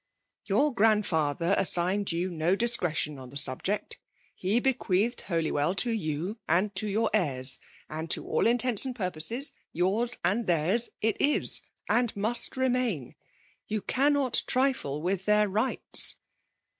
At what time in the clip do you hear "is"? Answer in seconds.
11.21-11.61